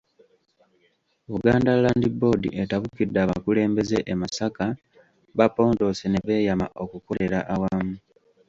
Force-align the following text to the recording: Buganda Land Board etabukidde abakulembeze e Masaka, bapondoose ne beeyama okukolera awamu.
Buganda 1.31 1.71
Land 1.83 2.05
Board 2.19 2.43
etabukidde 2.61 3.17
abakulembeze 3.21 3.97
e 4.13 4.13
Masaka, 4.21 4.65
bapondoose 5.37 6.05
ne 6.09 6.19
beeyama 6.27 6.67
okukolera 6.83 7.39
awamu. 7.53 7.95